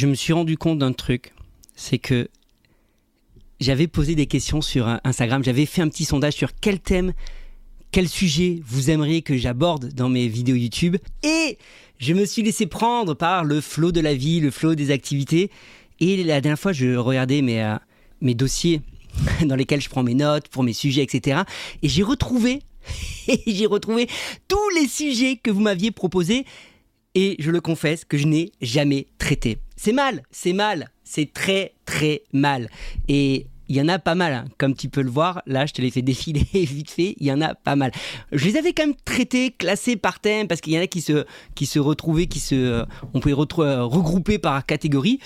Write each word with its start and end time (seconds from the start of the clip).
je 0.00 0.06
me 0.06 0.14
suis 0.14 0.32
rendu 0.32 0.56
compte 0.56 0.78
d'un 0.78 0.94
truc, 0.94 1.34
c'est 1.76 1.98
que 1.98 2.30
j'avais 3.60 3.86
posé 3.86 4.14
des 4.14 4.24
questions 4.24 4.62
sur 4.62 4.88
Instagram, 5.04 5.44
j'avais 5.44 5.66
fait 5.66 5.82
un 5.82 5.88
petit 5.88 6.06
sondage 6.06 6.32
sur 6.32 6.52
quel 6.58 6.80
thème, 6.80 7.12
quel 7.90 8.08
sujet 8.08 8.62
vous 8.64 8.88
aimeriez 8.88 9.20
que 9.20 9.36
j'aborde 9.36 9.92
dans 9.92 10.08
mes 10.08 10.26
vidéos 10.26 10.56
YouTube. 10.56 10.96
Et 11.22 11.58
je 11.98 12.14
me 12.14 12.24
suis 12.24 12.42
laissé 12.42 12.64
prendre 12.66 13.12
par 13.12 13.44
le 13.44 13.60
flot 13.60 13.92
de 13.92 14.00
la 14.00 14.14
vie, 14.14 14.40
le 14.40 14.50
flot 14.50 14.74
des 14.74 14.90
activités. 14.90 15.50
Et 16.00 16.24
la 16.24 16.40
dernière 16.40 16.58
fois, 16.58 16.72
je 16.72 16.96
regardais 16.96 17.42
mes, 17.42 17.62
euh, 17.62 17.76
mes 18.22 18.34
dossiers 18.34 18.80
dans 19.44 19.54
lesquels 19.54 19.82
je 19.82 19.90
prends 19.90 20.02
mes 20.02 20.14
notes 20.14 20.48
pour 20.48 20.62
mes 20.62 20.72
sujets, 20.72 21.02
etc. 21.02 21.42
Et 21.82 21.90
j'ai 21.90 22.02
retrouvé, 22.02 22.60
j'ai 23.46 23.66
retrouvé 23.66 24.08
tous 24.48 24.70
les 24.80 24.88
sujets 24.88 25.36
que 25.36 25.50
vous 25.50 25.60
m'aviez 25.60 25.90
proposés. 25.90 26.46
Et 27.14 27.36
je 27.38 27.50
le 27.50 27.60
confesse 27.60 28.04
que 28.04 28.16
je 28.16 28.26
n'ai 28.26 28.52
jamais 28.60 29.06
traité. 29.18 29.58
C'est 29.76 29.92
mal, 29.92 30.22
c'est 30.30 30.52
mal, 30.52 30.90
c'est 31.04 31.32
très 31.32 31.74
très 31.84 32.22
mal. 32.32 32.68
Et 33.08 33.46
il 33.70 33.76
y 33.76 33.80
en 33.80 33.88
a 33.88 34.00
pas 34.00 34.16
mal, 34.16 34.32
hein. 34.32 34.44
comme 34.58 34.74
tu 34.74 34.88
peux 34.88 35.00
le 35.00 35.10
voir. 35.10 35.42
Là, 35.46 35.64
je 35.64 35.72
te 35.72 35.80
l'ai 35.80 35.92
fait 35.92 36.02
défiler 36.12 36.44
vite 36.52 36.90
fait. 36.90 37.14
Il 37.18 37.26
y 37.26 37.32
en 37.32 37.40
a 37.40 37.54
pas 37.54 37.76
mal. 37.76 37.92
Je 38.32 38.44
les 38.44 38.56
avais 38.56 38.72
quand 38.72 38.84
même 38.84 38.96
traités, 39.04 39.52
classés 39.52 39.96
par 39.96 40.18
thème, 40.18 40.48
parce 40.48 40.60
qu'il 40.60 40.72
y 40.72 40.78
en 40.78 40.82
a 40.82 40.88
qui 40.88 41.00
se, 41.00 41.24
qui 41.54 41.66
se 41.66 41.78
retrouvaient, 41.78 42.26
qui 42.26 42.40
se, 42.40 42.56
euh, 42.56 42.84
on 43.14 43.20
pouvait 43.20 43.34
euh, 43.34 43.84
regrouper 43.84 44.38
par 44.38 44.66
catégorie. 44.66 45.20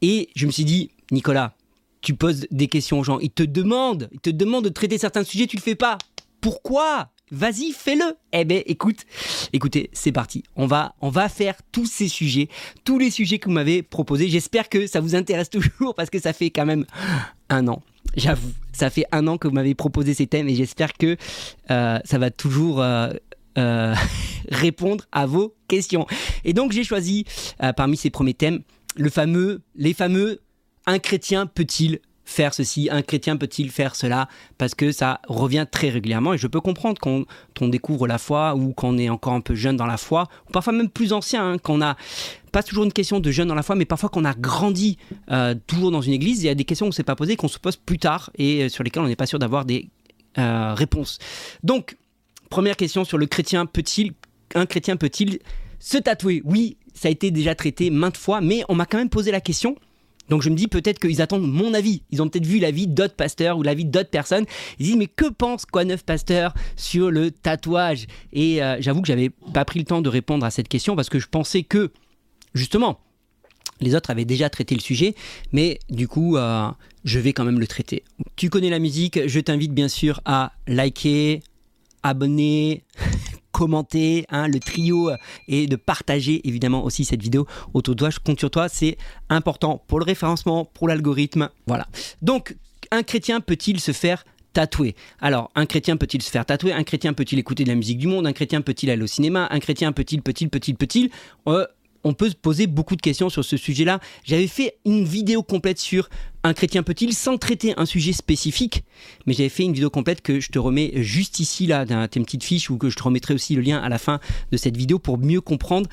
Et 0.00 0.30
je 0.36 0.46
me 0.46 0.52
suis 0.52 0.64
dit, 0.64 0.92
Nicolas, 1.10 1.54
tu 2.00 2.14
poses 2.14 2.46
des 2.52 2.68
questions 2.68 3.00
aux 3.00 3.04
gens. 3.04 3.18
Ils 3.18 3.30
te 3.30 3.42
demandent, 3.42 4.08
ils 4.12 4.20
te 4.20 4.30
demandent 4.30 4.64
de 4.64 4.70
traiter 4.70 4.96
certains 4.96 5.24
sujets, 5.24 5.48
tu 5.48 5.56
le 5.56 5.62
fais 5.62 5.74
pas. 5.74 5.98
Pourquoi? 6.40 7.10
Vas-y, 7.30 7.72
fais-le. 7.72 8.16
Eh 8.32 8.44
ben, 8.44 8.62
écoute, 8.66 9.04
écoutez, 9.52 9.90
c'est 9.92 10.12
parti. 10.12 10.44
On 10.56 10.66
va, 10.66 10.94
on 11.00 11.10
va 11.10 11.28
faire 11.28 11.56
tous 11.72 11.86
ces 11.86 12.08
sujets, 12.08 12.48
tous 12.84 12.98
les 12.98 13.10
sujets 13.10 13.38
que 13.38 13.46
vous 13.46 13.54
m'avez 13.54 13.82
proposés. 13.82 14.28
J'espère 14.28 14.68
que 14.68 14.86
ça 14.86 15.00
vous 15.00 15.14
intéresse 15.14 15.50
toujours 15.50 15.94
parce 15.94 16.10
que 16.10 16.18
ça 16.18 16.32
fait 16.32 16.50
quand 16.50 16.66
même 16.66 16.86
un 17.48 17.68
an. 17.68 17.82
J'avoue, 18.16 18.50
ça 18.72 18.90
fait 18.90 19.04
un 19.12 19.26
an 19.26 19.38
que 19.38 19.48
vous 19.48 19.54
m'avez 19.54 19.74
proposé 19.74 20.14
ces 20.14 20.26
thèmes 20.26 20.48
et 20.48 20.54
j'espère 20.54 20.94
que 20.94 21.16
euh, 21.70 21.98
ça 22.04 22.18
va 22.18 22.30
toujours 22.30 22.80
euh, 22.80 23.10
euh, 23.58 23.94
répondre 24.48 25.04
à 25.12 25.26
vos 25.26 25.54
questions. 25.68 26.06
Et 26.44 26.52
donc 26.52 26.72
j'ai 26.72 26.84
choisi 26.84 27.24
parmi 27.76 27.96
ces 27.96 28.10
premiers 28.10 28.34
thèmes 28.34 28.62
le 28.96 29.10
fameux, 29.10 29.62
les 29.76 29.94
fameux 29.94 30.40
un 30.86 30.98
chrétien 30.98 31.46
peut-il 31.46 32.00
faire 32.28 32.52
ceci, 32.52 32.88
un 32.92 33.00
chrétien 33.00 33.38
peut-il 33.38 33.70
faire 33.70 33.96
cela, 33.96 34.28
parce 34.58 34.74
que 34.74 34.92
ça 34.92 35.20
revient 35.28 35.66
très 35.70 35.88
régulièrement 35.88 36.34
et 36.34 36.38
je 36.38 36.46
peux 36.46 36.60
comprendre 36.60 37.00
quand 37.00 37.24
on 37.60 37.68
découvre 37.68 38.06
la 38.06 38.18
foi 38.18 38.54
ou 38.54 38.74
qu'on 38.74 38.98
est 38.98 39.08
encore 39.08 39.32
un 39.32 39.40
peu 39.40 39.54
jeune 39.54 39.78
dans 39.78 39.86
la 39.86 39.96
foi, 39.96 40.28
ou 40.46 40.52
parfois 40.52 40.74
même 40.74 40.90
plus 40.90 41.14
ancien, 41.14 41.52
hein, 41.52 41.58
qu'on 41.58 41.80
a 41.80 41.96
pas 42.52 42.62
toujours 42.62 42.84
une 42.84 42.92
question 42.92 43.18
de 43.18 43.30
jeune 43.30 43.48
dans 43.48 43.54
la 43.54 43.62
foi, 43.62 43.76
mais 43.76 43.86
parfois 43.86 44.10
qu'on 44.10 44.26
a 44.26 44.34
grandi 44.34 44.98
euh, 45.30 45.54
toujours 45.66 45.90
dans 45.90 46.02
une 46.02 46.12
église, 46.12 46.42
il 46.42 46.46
y 46.46 46.50
a 46.50 46.54
des 46.54 46.64
questions 46.64 46.84
qu'on 46.84 46.90
ne 46.90 46.94
s'est 46.94 47.02
pas 47.02 47.16
posées, 47.16 47.36
qu'on 47.36 47.48
se 47.48 47.58
pose 47.58 47.76
plus 47.76 47.98
tard 47.98 48.30
et 48.36 48.64
euh, 48.64 48.68
sur 48.68 48.84
lesquelles 48.84 49.02
on 49.02 49.08
n'est 49.08 49.16
pas 49.16 49.26
sûr 49.26 49.38
d'avoir 49.38 49.64
des 49.64 49.88
euh, 50.36 50.74
réponses. 50.74 51.18
Donc, 51.62 51.96
première 52.50 52.76
question 52.76 53.04
sur 53.04 53.16
le 53.16 53.24
chrétien 53.24 53.64
peut-il, 53.64 54.12
un 54.54 54.66
chrétien 54.66 54.96
peut-il 54.96 55.38
se 55.78 55.96
tatouer? 55.96 56.42
Oui, 56.44 56.76
ça 56.92 57.08
a 57.08 57.10
été 57.10 57.30
déjà 57.30 57.54
traité 57.54 57.88
maintes 57.88 58.18
fois, 58.18 58.42
mais 58.42 58.64
on 58.68 58.74
m'a 58.74 58.84
quand 58.84 58.98
même 58.98 59.08
posé 59.08 59.30
la 59.30 59.40
question 59.40 59.76
donc 60.28 60.42
je 60.42 60.50
me 60.50 60.54
dis 60.54 60.68
peut-être 60.68 60.98
qu'ils 60.98 61.22
attendent 61.22 61.50
mon 61.50 61.74
avis. 61.74 62.02
Ils 62.10 62.22
ont 62.22 62.28
peut-être 62.28 62.46
vu 62.46 62.58
l'avis 62.58 62.86
d'autres 62.86 63.14
pasteurs 63.14 63.58
ou 63.58 63.62
l'avis 63.62 63.84
d'autres 63.84 64.10
personnes. 64.10 64.44
Ils 64.78 64.86
disent 64.86 64.96
mais 64.96 65.06
que 65.06 65.28
pense 65.28 65.64
quoi 65.64 65.84
neuf 65.84 66.04
pasteur 66.04 66.54
sur 66.76 67.10
le 67.10 67.30
tatouage? 67.30 68.06
Et 68.32 68.62
euh, 68.62 68.76
j'avoue 68.80 69.00
que 69.00 69.08
j'avais 69.08 69.30
pas 69.52 69.64
pris 69.64 69.78
le 69.78 69.84
temps 69.84 70.02
de 70.02 70.08
répondre 70.08 70.44
à 70.44 70.50
cette 70.50 70.68
question 70.68 70.96
parce 70.96 71.08
que 71.08 71.18
je 71.18 71.28
pensais 71.28 71.62
que 71.62 71.90
justement 72.54 73.00
les 73.80 73.94
autres 73.94 74.10
avaient 74.10 74.24
déjà 74.24 74.50
traité 74.50 74.74
le 74.74 74.80
sujet, 74.80 75.14
mais 75.52 75.78
du 75.88 76.08
coup, 76.08 76.36
euh, 76.36 76.68
je 77.04 77.20
vais 77.20 77.32
quand 77.32 77.44
même 77.44 77.60
le 77.60 77.66
traiter. 77.68 78.02
Tu 78.34 78.50
connais 78.50 78.70
la 78.70 78.80
musique, 78.80 79.20
je 79.28 79.38
t'invite 79.38 79.72
bien 79.72 79.86
sûr 79.86 80.20
à 80.24 80.52
liker, 80.66 81.42
abonner, 82.02 82.82
commenter 83.58 84.24
hein, 84.28 84.46
le 84.46 84.60
trio 84.60 85.10
euh, 85.10 85.16
et 85.48 85.66
de 85.66 85.74
partager 85.74 86.46
évidemment 86.46 86.84
aussi 86.84 87.04
cette 87.04 87.20
vidéo 87.20 87.44
autour 87.74 87.96
de 87.96 87.98
toi. 87.98 88.10
Je 88.10 88.20
compte 88.20 88.38
sur 88.38 88.52
toi, 88.52 88.68
c'est 88.68 88.96
important 89.30 89.82
pour 89.88 89.98
le 89.98 90.04
référencement, 90.04 90.64
pour 90.64 90.86
l'algorithme. 90.86 91.50
Voilà. 91.66 91.88
Donc, 92.22 92.56
un 92.92 93.02
chrétien 93.02 93.40
peut-il 93.40 93.80
se 93.80 93.90
faire 93.90 94.24
tatouer? 94.52 94.94
Alors, 95.20 95.50
un 95.56 95.66
chrétien 95.66 95.96
peut-il 95.96 96.22
se 96.22 96.30
faire 96.30 96.46
tatouer? 96.46 96.72
Un 96.72 96.84
chrétien 96.84 97.12
peut-il 97.14 97.40
écouter 97.40 97.64
de 97.64 97.68
la 97.68 97.74
musique 97.74 97.98
du 97.98 98.06
monde? 98.06 98.28
Un 98.28 98.32
chrétien 98.32 98.60
peut-il 98.60 98.90
aller 98.90 99.02
au 99.02 99.08
cinéma? 99.08 99.48
Un 99.50 99.58
chrétien 99.58 99.90
peut-il, 99.90 100.22
peut-il, 100.22 100.48
peut-il, 100.50 100.76
peut-il 100.76 101.10
euh, 101.48 101.66
on 102.08 102.14
peut 102.14 102.30
se 102.30 102.34
poser 102.34 102.66
beaucoup 102.66 102.96
de 102.96 103.02
questions 103.02 103.28
sur 103.28 103.44
ce 103.44 103.56
sujet-là. 103.56 104.00
J'avais 104.24 104.46
fait 104.46 104.78
une 104.86 105.04
vidéo 105.04 105.42
complète 105.42 105.78
sur 105.78 106.08
un 106.42 106.54
chrétien 106.54 106.82
peut-il 106.82 107.12
sans 107.12 107.36
traiter 107.36 107.74
un 107.76 107.84
sujet 107.84 108.12
spécifique, 108.12 108.84
mais 109.26 109.34
j'avais 109.34 109.48
fait 109.48 109.64
une 109.64 109.74
vidéo 109.74 109.90
complète 109.90 110.22
que 110.22 110.40
je 110.40 110.50
te 110.50 110.58
remets 110.58 110.92
juste 111.02 111.40
ici, 111.40 111.66
là, 111.66 111.84
dans 111.84 112.08
tes 112.08 112.20
petites 112.20 112.44
fiches, 112.44 112.70
ou 112.70 112.78
que 112.78 112.88
je 112.88 112.96
te 112.96 113.02
remettrai 113.02 113.34
aussi 113.34 113.54
le 113.54 113.60
lien 113.60 113.78
à 113.78 113.88
la 113.88 113.98
fin 113.98 114.20
de 114.50 114.56
cette 114.56 114.76
vidéo 114.76 114.98
pour 114.98 115.18
mieux 115.18 115.40
comprendre 115.40 115.88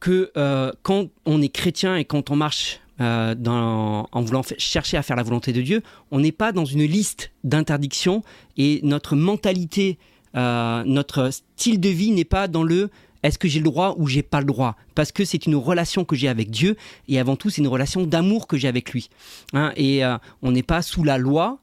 que 0.00 0.30
euh, 0.36 0.72
quand 0.82 1.08
on 1.26 1.42
est 1.42 1.48
chrétien 1.48 1.96
et 1.96 2.04
quand 2.04 2.30
on 2.30 2.36
marche 2.36 2.80
euh, 3.00 3.34
en 3.44 4.22
voulant 4.22 4.42
chercher 4.58 4.96
à 4.96 5.02
faire 5.02 5.16
la 5.16 5.22
volonté 5.22 5.52
de 5.52 5.60
Dieu, 5.60 5.82
on 6.10 6.20
n'est 6.20 6.32
pas 6.32 6.52
dans 6.52 6.64
une 6.64 6.84
liste 6.84 7.30
d'interdictions 7.44 8.22
et 8.56 8.80
notre 8.84 9.16
mentalité, 9.16 9.98
euh, 10.36 10.82
notre 10.86 11.30
style 11.30 11.80
de 11.80 11.88
vie 11.88 12.12
n'est 12.12 12.24
pas 12.24 12.48
dans 12.48 12.62
le 12.62 12.90
est-ce 13.22 13.38
que 13.38 13.48
j'ai 13.48 13.60
le 13.60 13.64
droit 13.64 13.94
ou 13.98 14.06
j'ai 14.06 14.22
pas 14.22 14.40
le 14.40 14.46
droit? 14.46 14.76
Parce 14.94 15.12
que 15.12 15.24
c'est 15.24 15.46
une 15.46 15.56
relation 15.56 16.04
que 16.04 16.16
j'ai 16.16 16.28
avec 16.28 16.50
Dieu 16.50 16.76
et 17.08 17.18
avant 17.18 17.36
tout 17.36 17.50
c'est 17.50 17.60
une 17.60 17.68
relation 17.68 18.04
d'amour 18.04 18.46
que 18.46 18.56
j'ai 18.56 18.68
avec 18.68 18.92
lui. 18.92 19.08
Hein, 19.52 19.72
et 19.76 20.04
euh, 20.04 20.16
on 20.42 20.52
n'est 20.52 20.62
pas 20.62 20.82
sous 20.82 21.04
la 21.04 21.18
loi. 21.18 21.58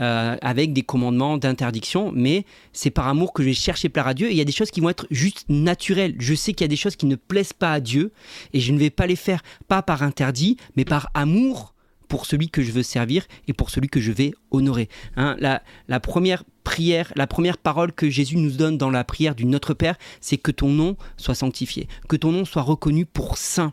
Euh, 0.00 0.36
avec 0.40 0.72
des 0.72 0.82
commandements 0.82 1.36
d'interdiction, 1.36 2.12
mais 2.12 2.46
c'est 2.72 2.90
par 2.90 3.06
amour 3.06 3.34
que 3.34 3.42
je 3.42 3.48
vais 3.48 3.54
chercher 3.54 3.90
plaire 3.90 4.06
à 4.06 4.14
Dieu. 4.14 4.28
Et 4.28 4.30
il 4.30 4.36
y 4.36 4.40
a 4.40 4.44
des 4.44 4.50
choses 4.50 4.70
qui 4.70 4.80
vont 4.80 4.88
être 4.88 5.06
juste 5.10 5.44
naturelles. 5.50 6.16
Je 6.18 6.34
sais 6.34 6.54
qu'il 6.54 6.64
y 6.64 6.64
a 6.64 6.68
des 6.68 6.76
choses 6.76 6.96
qui 6.96 7.04
ne 7.04 7.14
plaisent 7.14 7.52
pas 7.52 7.74
à 7.74 7.78
Dieu, 7.78 8.10
et 8.54 8.58
je 8.58 8.72
ne 8.72 8.78
vais 8.78 8.88
pas 8.88 9.06
les 9.06 9.16
faire 9.16 9.42
pas 9.68 9.82
par 9.82 10.02
interdit, 10.02 10.56
mais 10.76 10.86
par 10.86 11.10
amour 11.12 11.74
pour 12.08 12.26
celui 12.26 12.48
que 12.48 12.62
je 12.62 12.72
veux 12.72 12.82
servir 12.82 13.26
et 13.48 13.52
pour 13.52 13.70
celui 13.70 13.88
que 13.88 14.00
je 14.00 14.12
vais 14.12 14.32
honorer. 14.50 14.88
Hein, 15.16 15.36
la, 15.38 15.62
la, 15.88 16.00
première 16.00 16.42
prière, 16.62 17.12
la 17.16 17.26
première 17.26 17.58
parole 17.58 17.92
que 17.92 18.08
Jésus 18.08 18.36
nous 18.36 18.50
donne 18.50 18.78
dans 18.78 18.90
la 18.90 19.04
prière 19.04 19.34
du 19.34 19.44
Notre 19.44 19.74
Père, 19.74 19.96
c'est 20.20 20.38
que 20.38 20.50
ton 20.50 20.68
nom 20.68 20.96
soit 21.16 21.34
sanctifié, 21.34 21.88
que 22.08 22.16
ton 22.16 22.32
nom 22.32 22.44
soit 22.44 22.62
reconnu 22.62 23.06
pour 23.06 23.38
saint. 23.38 23.72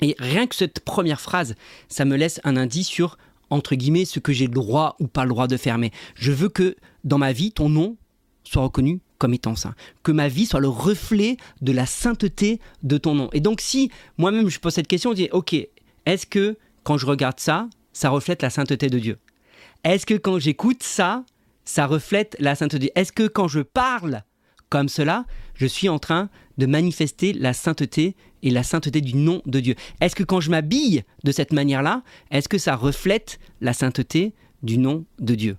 Et 0.00 0.14
rien 0.18 0.46
que 0.46 0.54
cette 0.54 0.80
première 0.80 1.20
phrase, 1.20 1.54
ça 1.88 2.04
me 2.04 2.16
laisse 2.16 2.40
un 2.44 2.56
indice 2.56 2.86
sur, 2.86 3.18
entre 3.50 3.74
guillemets, 3.74 4.04
ce 4.04 4.20
que 4.20 4.32
j'ai 4.32 4.46
le 4.46 4.52
droit 4.52 4.96
ou 5.00 5.08
pas 5.08 5.24
le 5.24 5.30
droit 5.30 5.48
de 5.48 5.56
faire. 5.56 5.78
Mais 5.78 5.90
je 6.14 6.32
veux 6.32 6.48
que 6.48 6.76
dans 7.04 7.18
ma 7.18 7.32
vie, 7.32 7.50
ton 7.50 7.68
nom 7.68 7.96
soit 8.44 8.62
reconnu 8.62 9.00
comme 9.18 9.34
étant 9.34 9.56
saint. 9.56 9.74
Que 10.02 10.12
ma 10.12 10.28
vie 10.28 10.46
soit 10.46 10.60
le 10.60 10.68
reflet 10.68 11.36
de 11.60 11.72
la 11.72 11.86
sainteté 11.86 12.60
de 12.82 12.96
ton 12.96 13.14
nom. 13.14 13.28
Et 13.32 13.40
donc 13.40 13.60
si 13.60 13.90
moi-même 14.16 14.48
je 14.48 14.60
pose 14.60 14.74
cette 14.74 14.86
question, 14.86 15.10
je 15.10 15.16
dis, 15.16 15.28
ok, 15.32 15.56
est-ce 16.06 16.26
que 16.26 16.56
quand 16.84 16.96
je 16.96 17.06
regarde 17.06 17.40
ça, 17.40 17.68
ça 17.92 18.10
reflète 18.10 18.42
la 18.42 18.50
sainteté 18.50 18.88
de 18.88 18.98
Dieu? 18.98 19.18
Est-ce 19.84 20.06
que 20.06 20.14
quand 20.14 20.38
j'écoute 20.38 20.82
ça, 20.82 21.24
ça 21.68 21.86
reflète 21.86 22.34
la 22.40 22.54
sainteté 22.54 22.90
Est-ce 22.94 23.12
que 23.12 23.28
quand 23.28 23.46
je 23.46 23.60
parle 23.60 24.22
comme 24.70 24.88
cela, 24.88 25.26
je 25.54 25.66
suis 25.66 25.88
en 25.88 25.98
train 25.98 26.30
de 26.56 26.66
manifester 26.66 27.32
la 27.34 27.52
sainteté 27.52 28.16
et 28.42 28.50
la 28.50 28.62
sainteté 28.62 29.02
du 29.02 29.14
nom 29.14 29.42
de 29.44 29.60
Dieu? 29.60 29.74
Est-ce 30.00 30.16
que 30.16 30.24
quand 30.24 30.40
je 30.40 30.50
m'habille 30.50 31.04
de 31.24 31.32
cette 31.32 31.52
manière-là, 31.52 32.02
est-ce 32.30 32.48
que 32.48 32.56
ça 32.56 32.74
reflète 32.74 33.38
la 33.60 33.74
sainteté 33.74 34.34
du 34.62 34.78
nom 34.78 35.04
de 35.18 35.34
Dieu? 35.34 35.56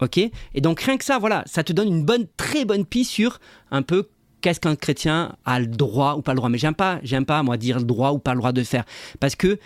Ok? 0.00 0.18
Et 0.18 0.60
donc 0.60 0.80
rien 0.80 0.96
que 0.96 1.04
ça, 1.04 1.20
voilà, 1.20 1.44
ça 1.46 1.62
te 1.62 1.72
donne 1.72 1.88
une 1.88 2.04
bonne, 2.04 2.26
très 2.36 2.64
bonne 2.64 2.84
piste 2.84 3.12
sur 3.12 3.38
un 3.70 3.82
peu 3.82 4.08
qu'est-ce 4.40 4.60
qu'un 4.60 4.74
chrétien 4.74 5.36
a 5.44 5.60
le 5.60 5.68
droit 5.68 6.16
ou 6.16 6.22
pas 6.22 6.32
le 6.32 6.36
droit. 6.38 6.48
Mais 6.48 6.58
j'aime 6.58 6.74
pas, 6.74 6.98
j'aime 7.04 7.26
pas 7.26 7.44
moi 7.44 7.56
dire 7.58 7.78
le 7.78 7.84
droit 7.84 8.10
ou 8.10 8.18
pas 8.18 8.34
le 8.34 8.38
droit 8.38 8.52
de 8.52 8.64
faire, 8.64 8.84
parce 9.20 9.36
que 9.36 9.60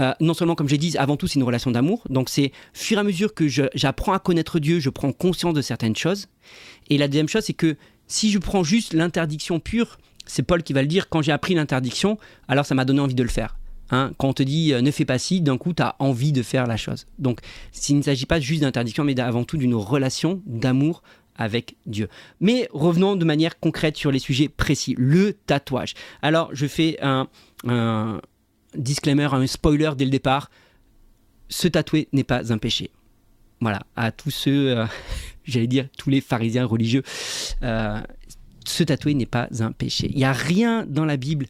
euh, 0.00 0.12
non 0.20 0.34
seulement, 0.34 0.54
comme 0.54 0.68
j'ai 0.68 0.78
dit, 0.78 0.96
avant 0.96 1.16
tout, 1.16 1.26
c'est 1.26 1.38
une 1.38 1.44
relation 1.44 1.70
d'amour. 1.70 2.02
Donc, 2.08 2.28
c'est 2.28 2.52
fur 2.72 2.96
et 2.98 3.00
à 3.00 3.04
mesure 3.04 3.34
que 3.34 3.46
j'apprends 3.48 4.12
à 4.12 4.18
connaître 4.18 4.58
Dieu, 4.58 4.80
je 4.80 4.90
prends 4.90 5.12
conscience 5.12 5.54
de 5.54 5.62
certaines 5.62 5.96
choses. 5.96 6.28
Et 6.88 6.98
la 6.98 7.06
deuxième 7.06 7.28
chose, 7.28 7.44
c'est 7.44 7.52
que 7.52 7.76
si 8.06 8.30
je 8.30 8.38
prends 8.38 8.64
juste 8.64 8.94
l'interdiction 8.94 9.60
pure, 9.60 9.98
c'est 10.26 10.42
Paul 10.42 10.62
qui 10.62 10.72
va 10.72 10.82
le 10.82 10.88
dire, 10.88 11.08
quand 11.08 11.22
j'ai 11.22 11.32
appris 11.32 11.54
l'interdiction, 11.54 12.18
alors 12.48 12.66
ça 12.66 12.74
m'a 12.74 12.84
donné 12.84 13.00
envie 13.00 13.14
de 13.14 13.22
le 13.22 13.28
faire. 13.28 13.56
Hein, 13.92 14.12
quand 14.18 14.28
on 14.28 14.32
te 14.32 14.42
dit 14.44 14.72
euh, 14.72 14.82
ne 14.82 14.90
fais 14.92 15.04
pas 15.04 15.18
ci, 15.18 15.40
d'un 15.40 15.58
coup, 15.58 15.74
tu 15.74 15.82
as 15.82 15.96
envie 15.98 16.32
de 16.32 16.42
faire 16.42 16.66
la 16.66 16.76
chose. 16.76 17.06
Donc, 17.18 17.40
s'il 17.72 17.96
ne 17.96 18.02
s'agit 18.02 18.26
pas 18.26 18.38
juste 18.38 18.62
d'interdiction, 18.62 19.04
mais 19.04 19.18
avant 19.18 19.44
tout 19.44 19.56
d'une 19.56 19.74
relation 19.74 20.40
d'amour 20.46 21.02
avec 21.36 21.76
Dieu. 21.86 22.08
Mais 22.40 22.68
revenons 22.72 23.16
de 23.16 23.24
manière 23.24 23.58
concrète 23.58 23.96
sur 23.96 24.12
les 24.12 24.18
sujets 24.18 24.48
précis. 24.48 24.94
Le 24.98 25.32
tatouage. 25.32 25.94
Alors, 26.22 26.50
je 26.52 26.66
fais 26.66 26.98
un, 27.02 27.28
disclaimer, 28.74 29.28
un 29.32 29.46
spoiler 29.46 29.90
dès 29.96 30.04
le 30.04 30.10
départ, 30.10 30.50
se 31.48 31.68
tatouer 31.68 32.08
n'est 32.12 32.24
pas 32.24 32.52
un 32.52 32.58
péché. 32.58 32.90
Voilà, 33.60 33.80
à 33.96 34.12
tous 34.12 34.30
ceux, 34.30 34.78
euh, 34.78 34.86
j'allais 35.44 35.66
dire 35.66 35.88
tous 35.98 36.10
les 36.10 36.20
pharisiens 36.20 36.64
religieux, 36.64 37.02
euh, 37.62 38.00
se 38.64 38.84
tatouer 38.84 39.14
n'est 39.14 39.26
pas 39.26 39.48
un 39.60 39.72
péché. 39.72 40.08
Il 40.10 40.16
n'y 40.16 40.24
a 40.24 40.32
rien 40.32 40.86
dans 40.86 41.04
la 41.04 41.16
Bible 41.16 41.46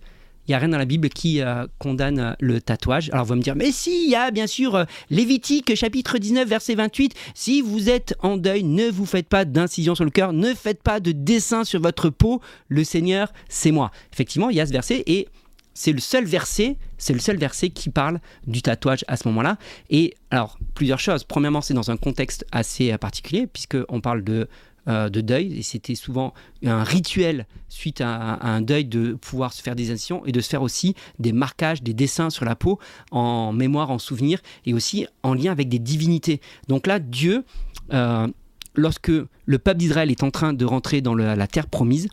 il 0.51 0.53
n'y 0.53 0.57
a 0.57 0.59
rien 0.59 0.69
dans 0.71 0.79
la 0.79 0.85
Bible 0.85 1.11
qui 1.11 1.41
euh, 1.43 1.69
condamne 1.79 2.35
le 2.41 2.61
tatouage. 2.61 3.09
Alors 3.13 3.25
vous 3.25 3.37
me 3.37 3.41
dire, 3.41 3.55
mais 3.55 3.71
si, 3.71 4.07
il 4.07 4.11
y 4.11 4.17
a 4.17 4.33
bien 4.33 4.49
sûr 4.49 4.85
Lévitique 5.09 5.77
chapitre 5.77 6.19
19 6.19 6.49
verset 6.49 6.75
28, 6.75 7.15
si 7.35 7.63
vous 7.63 7.89
êtes 7.89 8.17
en 8.19 8.37
deuil, 8.37 8.65
ne 8.65 8.91
vous 8.91 9.07
faites 9.07 9.29
pas 9.29 9.45
d'incision 9.45 9.95
sur 9.95 10.05
le 10.05 10.11
cœur, 10.11 10.33
ne 10.33 10.53
faites 10.53 10.83
pas 10.83 10.99
de 10.99 11.13
dessin 11.13 11.63
sur 11.63 11.81
votre 11.81 12.11
peau, 12.11 12.41
le 12.69 12.83
Seigneur, 12.83 13.33
c'est 13.49 13.71
moi. 13.71 13.93
Effectivement, 14.13 14.51
il 14.51 14.57
y 14.57 14.61
a 14.61 14.67
ce 14.67 14.73
verset 14.73 15.05
et 15.07 15.29
c'est 15.75 15.93
le 15.93 16.01
seul 16.01 16.25
verset, 16.25 16.77
c'est 16.99 17.13
le 17.13 17.21
seul 17.21 17.37
verset 17.37 17.71
qui 17.71 17.91
parle 17.91 18.21
du 18.47 18.63
tatouage 18.63 19.05
à 19.09 19.17
ce 19.17 19.29
moment-là. 19.29 19.57
Et 19.89 20.15
alors, 20.31 20.59
plusieurs 20.75 20.99
choses. 20.99 21.25
Premièrement, 21.25 21.61
c'est 21.61 21.75
dans 21.75 21.91
un 21.91 21.97
contexte 21.97 22.45
assez 22.53 22.97
particulier, 22.99 23.47
puisqu'on 23.47 24.01
parle 24.01 24.23
de, 24.23 24.49
euh, 24.89 25.11
de 25.11 25.21
deuil, 25.21 25.59
et 25.59 25.63
c'était 25.63 25.95
souvent 25.95 26.33
un 26.65 26.83
rituel 26.83 27.47
suite 27.69 28.01
à, 28.01 28.39
un 28.45 28.63
deuil 28.63 28.87
de 28.87 29.13
pouvoir 29.13 29.53
se 29.53 29.63
faire 29.63 29.77
des 29.77 29.91
incisions 29.91 30.25
et 30.25 30.33
de 30.33 30.41
se 30.41 30.49
faire 30.49 30.63
aussi 30.63 30.95
des 31.19 31.33
marquages, 31.33 31.83
des 31.83 31.93
dessins 31.93 32.31
sur 32.31 32.47
la 32.47 32.57
peau 32.57 32.79
en 33.11 33.53
mémoire, 33.53 33.91
en 33.91 33.99
souvenir, 33.99 34.41
et 34.65 34.73
aussi 34.73 35.07
en 35.23 35.35
lien 35.35 35.53
avec 35.53 35.69
des 35.69 35.79
divinités. 35.79 36.41
Donc 36.69 36.87
là, 36.87 36.99
Dieu, 36.99 37.45
euh, 37.93 38.27
lorsque 38.75 39.11
le 39.11 39.59
peuple 39.59 39.79
d'Israël 39.79 40.11
est 40.11 40.23
en 40.23 40.31
train 40.31 40.55
de 40.55 40.65
rentrer 40.65 41.03
dans 41.03 41.15
la 41.15 41.47
terre 41.47 41.67
promise, 41.67 42.09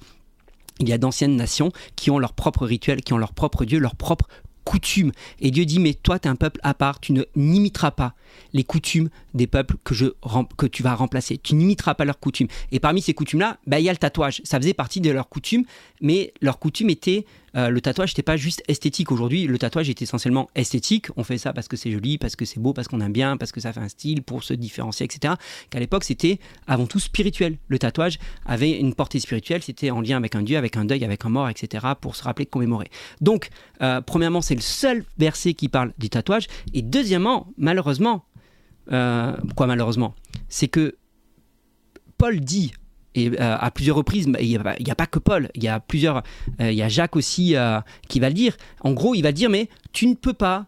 il 0.79 0.89
y 0.89 0.93
a 0.93 0.97
d'anciennes 0.97 1.35
nations 1.35 1.71
qui 1.95 2.11
ont 2.11 2.19
leur 2.19 2.33
propre 2.33 2.65
rituel, 2.65 3.01
qui 3.01 3.13
ont 3.13 3.17
leur 3.17 3.33
propre 3.33 3.65
Dieu, 3.65 3.79
leur 3.79 3.95
propre 3.95 4.27
coutume. 4.67 5.11
Et 5.39 5.49
Dieu 5.49 5.65
dit, 5.65 5.79
mais 5.79 5.93
toi, 5.93 6.19
tu 6.19 6.27
es 6.27 6.31
un 6.31 6.35
peuple 6.35 6.59
à 6.61 6.73
part, 6.73 6.99
tu 6.99 7.13
ne 7.13 7.23
n'imiteras 7.35 7.91
pas 7.91 8.15
les 8.53 8.65
coutumes 8.65 9.09
des 9.33 9.47
peuples 9.47 9.75
que 9.83 10.65
tu 10.65 10.83
vas 10.83 10.93
remplacer. 10.93 11.37
Tu 11.37 11.55
n'imiteras 11.55 11.95
pas 11.95 12.03
leurs 12.03 12.19
coutumes. 12.19 12.47
Et 12.73 12.79
parmi 12.79 13.01
ces 13.01 13.13
coutumes-là, 13.13 13.57
bah, 13.65 13.79
il 13.79 13.85
y 13.85 13.89
a 13.89 13.93
le 13.93 13.97
tatouage. 13.97 14.41
Ça 14.43 14.59
faisait 14.59 14.73
partie 14.73 14.99
de 14.99 15.09
leurs 15.09 15.29
coutumes, 15.29 15.63
mais 16.01 16.33
leurs 16.41 16.59
coutumes 16.59 16.89
étaient 16.89 17.25
euh, 17.55 17.69
le 17.69 17.81
tatouage 17.81 18.11
n'était 18.11 18.23
pas 18.23 18.37
juste 18.37 18.61
esthétique. 18.67 19.11
Aujourd'hui, 19.11 19.47
le 19.47 19.57
tatouage 19.57 19.89
est 19.89 20.01
essentiellement 20.01 20.49
esthétique. 20.55 21.07
On 21.15 21.23
fait 21.23 21.37
ça 21.37 21.53
parce 21.53 21.67
que 21.67 21.77
c'est 21.77 21.91
joli, 21.91 22.17
parce 22.17 22.35
que 22.35 22.45
c'est 22.45 22.59
beau, 22.59 22.73
parce 22.73 22.87
qu'on 22.87 23.01
aime 23.01 23.13
bien, 23.13 23.37
parce 23.37 23.51
que 23.51 23.59
ça 23.59 23.73
fait 23.73 23.79
un 23.79 23.89
style 23.89 24.21
pour 24.21 24.43
se 24.43 24.53
différencier, 24.53 25.05
etc. 25.05 25.35
Qu'à 25.69 25.79
l'époque, 25.79 26.03
c'était 26.03 26.39
avant 26.67 26.85
tout 26.85 26.99
spirituel. 26.99 27.57
Le 27.67 27.79
tatouage 27.79 28.19
avait 28.45 28.71
une 28.71 28.93
portée 28.93 29.19
spirituelle. 29.19 29.63
C'était 29.63 29.91
en 29.91 30.01
lien 30.01 30.17
avec 30.17 30.35
un 30.35 30.43
dieu, 30.43 30.57
avec 30.57 30.77
un 30.77 30.85
deuil, 30.85 31.03
avec 31.03 31.25
un 31.25 31.29
mort, 31.29 31.49
etc. 31.49 31.85
pour 31.99 32.15
se 32.15 32.23
rappeler, 32.23 32.45
commémorer. 32.45 32.89
Donc, 33.21 33.49
euh, 33.81 34.01
premièrement, 34.01 34.41
c'est 34.41 34.55
le 34.55 34.61
seul 34.61 35.03
verset 35.17 35.53
qui 35.53 35.69
parle 35.69 35.93
du 35.97 36.09
tatouage. 36.09 36.47
Et 36.73 36.81
deuxièmement, 36.81 37.47
malheureusement, 37.57 38.25
euh, 38.91 39.35
quoi 39.55 39.67
malheureusement, 39.67 40.15
c'est 40.49 40.67
que 40.67 40.95
Paul 42.17 42.39
dit 42.39 42.73
et 43.15 43.31
euh, 43.39 43.57
à 43.57 43.71
plusieurs 43.71 43.95
reprises, 43.95 44.27
il 44.39 44.47
n'y 44.47 44.57
a, 44.57 44.95
pas 44.95 45.07
que 45.07 45.19
Paul, 45.19 45.49
il 45.55 45.63
y 45.63 45.67
a 45.67 45.79
plusieurs, 45.79 46.23
euh, 46.61 46.71
il 46.71 46.77
y 46.77 46.83
a 46.83 46.89
Jacques 46.89 47.15
aussi 47.15 47.55
euh, 47.55 47.79
qui 48.07 48.19
va 48.19 48.29
le 48.29 48.35
dire. 48.35 48.55
En 48.81 48.93
gros, 48.93 49.15
il 49.15 49.21
va 49.21 49.31
dire, 49.31 49.49
mais 49.49 49.69
tu 49.91 50.07
ne 50.07 50.13
peux 50.13 50.33
pas 50.33 50.67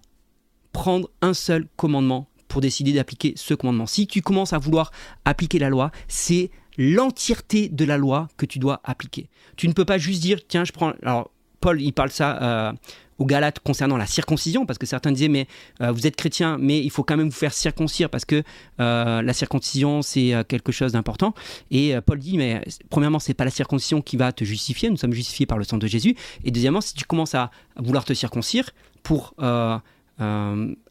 prendre 0.74 1.10
un 1.22 1.34
seul 1.34 1.68
commandement 1.76 2.28
pour 2.48 2.62
décider 2.62 2.92
d'appliquer 2.94 3.34
ce 3.36 3.54
commandement. 3.54 3.86
Si 3.86 4.08
tu 4.08 4.22
commences 4.22 4.54
à 4.54 4.58
vouloir 4.58 4.92
appliquer 5.26 5.60
la 5.60 5.70
loi, 5.70 5.92
c'est 6.08 6.50
l'entièreté 6.78 7.70
de 7.70 7.86
la 7.86 7.98
loi 7.98 8.28
que 8.38 8.46
tu 8.46 8.58
dois 8.58 8.82
appliquer. 8.84 9.30
Tu 9.56 9.68
ne 9.68 9.74
peux 9.74 9.86
pas 9.86 9.98
juste 9.98 10.22
dire, 10.22 10.40
tiens, 10.48 10.66
je 10.66 10.72
prends... 10.72 10.94
Alors, 11.04 11.30
Paul, 11.60 11.82
il 11.82 11.92
parle 11.92 12.10
ça 12.10 12.74
aux 13.20 13.26
Galates 13.26 13.60
concernant 13.60 13.98
la 13.98 14.06
circoncision, 14.06 14.66
parce 14.66 14.80
que 14.80 14.86
certains 14.86 15.12
disaient, 15.12 15.28
mais 15.28 15.48
euh, 15.82 15.92
vous 15.92 16.08
êtes 16.08 16.16
chrétien, 16.16 16.58
mais 16.60 16.80
il 16.80 16.90
faut 16.90 17.04
quand 17.04 17.18
même 17.18 17.30
vous 17.30 17.36
faire 17.36 17.54
circoncire, 17.54 18.10
parce 18.10 18.26
que 18.26 18.44
euh, 18.80 19.22
la 19.22 19.34
circoncision, 19.34 20.02
c'est 20.02 20.34
euh, 20.34 20.44
quelque 20.44 20.72
chose 20.72 20.94
d'important. 20.94 21.36
Et 21.70 21.96
Paul 22.06 22.18
dit, 22.18 22.38
mais 22.38 22.64
premièrement, 22.90 23.20
c'est 23.20 23.34
pas 23.34 23.46
la 23.46 23.52
circoncision 23.52 24.02
qui 24.02 24.18
va 24.18 24.32
te 24.32 24.44
justifier, 24.44 24.90
nous 24.90 24.98
sommes 24.98 25.14
justifiés 25.14 25.46
par 25.46 25.58
le 25.58 25.66
sang 25.66 25.78
de 25.78 25.86
Jésus. 25.86 26.16
Et 26.46 26.52
deuxièmement, 26.52 26.82
si 26.82 26.94
tu 26.94 27.06
commences 27.06 27.36
à 27.36 27.52
vouloir 27.78 28.06
te 28.06 28.14
circoncire 28.14 28.72
pour 29.04 29.34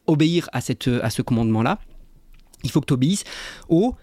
obéir 0.07 0.49
à, 0.53 0.61
cette, 0.61 0.87
à 0.87 1.09
ce 1.09 1.21
commandement-là, 1.21 1.79
il 2.63 2.71
faut 2.71 2.81
que 2.81 2.85
tu 2.85 2.93
obéisses 2.93 3.23
aux 3.67 3.95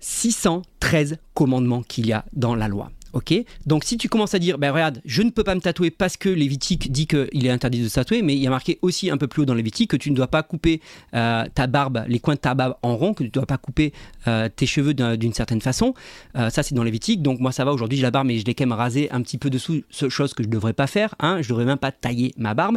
613 0.00 1.18
commandements 1.34 1.82
qu'il 1.82 2.06
y 2.06 2.12
a 2.12 2.24
dans 2.32 2.54
la 2.54 2.68
loi. 2.68 2.90
Ok 3.16 3.32
Donc 3.64 3.84
si 3.84 3.96
tu 3.96 4.10
commences 4.10 4.34
à 4.34 4.38
dire, 4.38 4.58
ben 4.58 4.70
regarde, 4.70 5.00
je 5.06 5.22
ne 5.22 5.30
peux 5.30 5.42
pas 5.42 5.54
me 5.54 5.60
tatouer 5.62 5.90
parce 5.90 6.18
que 6.18 6.28
Lévitique 6.28 6.92
dit 6.92 7.06
qu'il 7.06 7.46
est 7.46 7.50
interdit 7.50 7.82
de 7.82 7.88
se 7.88 7.94
tatouer, 7.94 8.20
mais 8.20 8.34
il 8.34 8.40
y 8.40 8.46
a 8.46 8.50
marqué 8.50 8.78
aussi 8.82 9.10
un 9.10 9.16
peu 9.16 9.26
plus 9.26 9.40
haut 9.40 9.44
dans 9.46 9.54
Lévitique 9.54 9.90
que 9.90 9.96
tu 9.96 10.10
ne 10.10 10.16
dois 10.16 10.26
pas 10.26 10.42
couper 10.42 10.82
euh, 11.14 11.44
ta 11.54 11.66
barbe, 11.66 12.04
les 12.08 12.18
coins 12.18 12.34
de 12.34 12.40
ta 12.40 12.54
barbe 12.54 12.74
en 12.82 12.94
rond, 12.94 13.14
que 13.14 13.22
tu 13.22 13.28
ne 13.28 13.32
dois 13.32 13.46
pas 13.46 13.56
couper 13.56 13.94
euh, 14.28 14.50
tes 14.54 14.66
cheveux 14.66 14.92
d'une 14.92 15.32
certaine 15.32 15.62
façon. 15.62 15.94
Euh, 16.36 16.50
ça 16.50 16.62
c'est 16.62 16.74
dans 16.74 16.82
Lévitique. 16.82 17.22
Donc 17.22 17.40
moi 17.40 17.52
ça 17.52 17.64
va, 17.64 17.72
aujourd'hui 17.72 17.96
j'ai 17.96 18.02
la 18.02 18.10
barbe, 18.10 18.26
mais 18.26 18.38
je 18.38 18.44
l'ai 18.44 18.54
quand 18.54 18.66
même 18.66 18.76
rasé 18.76 19.10
un 19.10 19.22
petit 19.22 19.38
peu 19.38 19.48
dessous, 19.48 19.80
chose 19.90 20.34
que 20.34 20.42
je 20.42 20.48
ne 20.48 20.52
devrais 20.52 20.74
pas 20.74 20.86
faire. 20.86 21.14
Hein, 21.18 21.36
je 21.40 21.46
ne 21.46 21.48
devrais 21.48 21.64
même 21.64 21.78
pas 21.78 21.92
tailler 21.92 22.34
ma 22.36 22.52
barbe. 22.52 22.76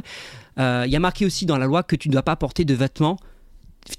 Il 0.57 0.89
y 0.89 0.95
a 0.95 0.99
marqué 0.99 1.25
aussi 1.25 1.45
dans 1.45 1.57
la 1.57 1.65
loi 1.65 1.83
que 1.83 1.97
tu 1.97 2.07
ne 2.07 2.13
dois 2.13 2.23
pas 2.23 2.37
porter 2.37 2.63
de 2.63 2.73
vêtements 2.73 3.17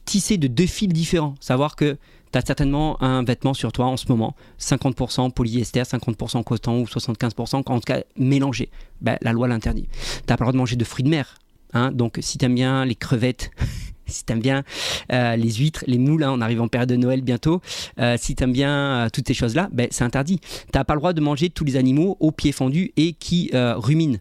tissés 0.04 0.38
de 0.38 0.46
deux 0.46 0.66
fils 0.66 0.88
différents. 0.88 1.34
Savoir 1.40 1.76
que 1.76 1.96
tu 2.32 2.38
as 2.38 2.42
certainement 2.42 3.02
un 3.02 3.22
vêtement 3.24 3.54
sur 3.54 3.72
toi 3.72 3.86
en 3.86 3.96
ce 3.96 4.06
moment, 4.08 4.34
50% 4.60 5.32
polyester, 5.32 5.82
50% 5.82 6.44
coton 6.44 6.80
ou 6.80 6.84
75%, 6.84 7.56
en 7.56 7.62
tout 7.62 7.80
cas 7.80 8.00
mélangé. 8.16 8.70
Ben, 9.00 9.16
la 9.22 9.32
loi 9.32 9.48
l'interdit. 9.48 9.88
Tu 9.90 9.98
n'as 10.28 10.36
pas 10.36 10.44
le 10.44 10.46
droit 10.46 10.52
de 10.52 10.58
manger 10.58 10.76
de 10.76 10.84
fruits 10.84 11.04
de 11.04 11.10
mer. 11.10 11.38
Hein, 11.72 11.92
donc 11.92 12.18
si 12.20 12.38
tu 12.38 12.44
aimes 12.44 12.54
bien 12.54 12.84
les 12.84 12.94
crevettes, 12.94 13.50
si 14.06 14.24
tu 14.24 14.32
aimes 14.32 14.40
bien 14.40 14.64
euh, 15.12 15.36
les 15.36 15.52
huîtres, 15.52 15.84
les 15.86 15.98
moules, 15.98 16.24
hein, 16.24 16.32
on 16.32 16.40
arrive 16.40 16.60
en 16.60 16.68
période 16.68 16.88
de 16.88 16.96
Noël 16.96 17.22
bientôt, 17.22 17.60
euh, 17.98 18.16
si 18.18 18.34
tu 18.34 18.44
aimes 18.44 18.52
bien 18.52 18.70
euh, 18.70 19.08
toutes 19.12 19.26
ces 19.26 19.34
choses-là, 19.34 19.68
ben, 19.72 19.88
c'est 19.90 20.04
interdit. 20.04 20.40
Tu 20.40 20.46
n'as 20.74 20.84
pas 20.84 20.94
le 20.94 21.00
droit 21.00 21.12
de 21.12 21.20
manger 21.20 21.50
tous 21.50 21.64
les 21.64 21.76
animaux 21.76 22.16
aux 22.20 22.32
pieds 22.32 22.52
fendus 22.52 22.92
et 22.96 23.12
qui 23.12 23.50
ruminent. 23.54 24.18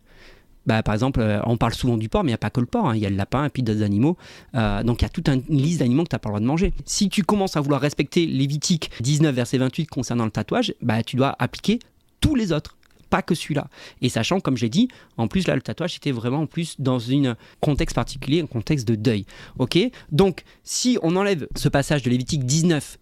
Bah, 0.69 0.83
par 0.83 0.93
exemple, 0.93 1.19
euh, 1.19 1.41
on 1.45 1.57
parle 1.57 1.73
souvent 1.73 1.97
du 1.97 2.09
porc, 2.09 2.23
mais 2.23 2.29
il 2.29 2.33
n'y 2.33 2.35
a 2.35 2.37
pas 2.37 2.51
que 2.51 2.59
le 2.59 2.67
porc, 2.67 2.89
hein. 2.89 2.95
il 2.95 3.01
y 3.01 3.05
a 3.07 3.09
le 3.09 3.15
lapin 3.15 3.43
et 3.43 3.49
puis 3.49 3.63
d'autres 3.63 3.81
animaux. 3.81 4.17
Euh, 4.53 4.83
donc 4.83 5.01
il 5.01 5.05
y 5.05 5.07
a 5.07 5.09
toute 5.09 5.27
une 5.27 5.41
liste 5.49 5.79
d'animaux 5.79 6.03
que 6.03 6.09
tu 6.09 6.13
n'as 6.13 6.19
pas 6.19 6.29
le 6.29 6.33
droit 6.33 6.39
de 6.41 6.45
manger. 6.45 6.73
Si 6.85 7.09
tu 7.09 7.23
commences 7.23 7.57
à 7.57 7.61
vouloir 7.61 7.81
respecter 7.81 8.27
Lévitique 8.27 8.91
19, 8.99 9.33
verset 9.33 9.57
28 9.57 9.87
concernant 9.87 10.25
le 10.25 10.29
tatouage, 10.29 10.75
bah, 10.83 11.01
tu 11.01 11.15
dois 11.15 11.35
appliquer 11.39 11.79
tous 12.21 12.35
les 12.35 12.51
autres 12.51 12.77
pas 13.09 13.23
que 13.23 13.33
celui-là. 13.33 13.67
Et 14.03 14.09
sachant, 14.09 14.39
comme 14.41 14.57
j'ai 14.57 14.69
dit, 14.69 14.89
en 15.17 15.27
plus 15.27 15.47
là, 15.47 15.55
le 15.55 15.61
tatouage 15.63 15.95
était 15.95 16.11
vraiment 16.11 16.41
en 16.41 16.45
plus 16.45 16.75
dans 16.77 17.11
un 17.11 17.35
contexte 17.61 17.95
particulier, 17.95 18.41
un 18.41 18.45
contexte 18.45 18.87
de 18.87 18.93
deuil. 18.93 19.25
Ok? 19.57 19.79
Donc, 20.11 20.43
si 20.63 20.99
on 21.01 21.15
enlève 21.15 21.47
ce 21.55 21.67
passage 21.67 22.03
de 22.03 22.11
Lévitique 22.11 22.45
19, 22.45 22.99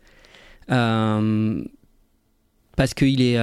euh, 0.71 1.61
parce 2.77 2.93
qu'il 2.93 3.21
est 3.21 3.37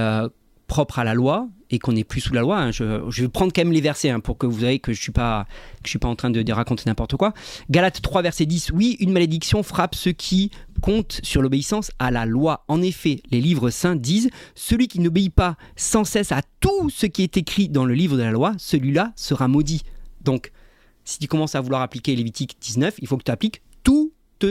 propre 0.67 0.99
à 0.99 1.03
la 1.03 1.13
loi 1.13 1.47
et 1.69 1.79
qu'on 1.79 1.93
n'est 1.93 2.03
plus 2.03 2.21
sous 2.21 2.33
la 2.33 2.41
loi. 2.41 2.59
Hein. 2.59 2.71
Je, 2.71 3.21
vais 3.21 3.27
prendre 3.27 3.51
quand 3.53 3.61
même 3.61 3.73
les 3.73 3.81
versets 3.81 4.09
hein, 4.09 4.19
pour 4.19 4.37
que 4.37 4.45
vous 4.45 4.57
voyez 4.57 4.79
que 4.79 4.93
je 4.93 4.99
ne 4.99 5.01
suis, 5.01 5.11
pas, 5.11 5.47
suis 5.85 5.99
pas 5.99 6.07
en 6.07 6.15
train 6.15 6.29
de, 6.29 6.51
raconter 6.51 6.83
n'importe 6.85 7.15
quoi. 7.15 7.33
Galates 7.69 8.01
3, 8.01 8.21
verset 8.21 8.45
10. 8.45 8.71
Oui, 8.71 8.97
une 8.99 9.11
malédiction 9.11 9.63
frappe 9.63 9.95
ceux 9.95 10.11
qui 10.11 10.51
comptent 10.81 11.19
sur 11.23 11.41
l'obéissance 11.41 11.91
à 11.99 12.11
la 12.11 12.25
loi. 12.25 12.63
En 12.67 12.81
effet, 12.81 13.21
les 13.31 13.41
livres 13.41 13.69
saints 13.69 13.95
disent 13.95 14.29
Celui 14.53 14.87
qui 14.87 14.99
n'obéit 14.99 15.33
pas 15.33 15.57
sans 15.75 16.03
cesse 16.03 16.31
à 16.31 16.41
tout 16.59 16.89
ce 16.89 17.05
qui 17.05 17.23
est 17.23 17.37
écrit 17.37 17.69
dans 17.69 17.85
le 17.85 17.93
livre 17.93 18.17
de 18.17 18.23
la 18.23 18.31
loi, 18.31 18.53
celui-là 18.57 19.13
sera 19.15 19.47
maudit. 19.47 19.83
Donc, 20.21 20.51
si 21.03 21.19
tu 21.19 21.27
commences 21.27 21.55
à 21.55 21.61
vouloir 21.61 21.81
appliquer 21.81 22.15
Lévitique 22.15 22.57
19, 22.61 22.95
il 22.99 23.07
faut 23.07 23.17
que 23.17 23.23
tu 23.23 23.31
appliques 23.31 23.61
toutes 23.83 24.45